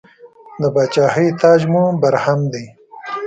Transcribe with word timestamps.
د 0.61 0.63
پاچاهۍ 0.75 1.27
تاج 1.41 1.61
مو 1.71 1.83
برهم 2.01 2.39
دی. 2.53 2.65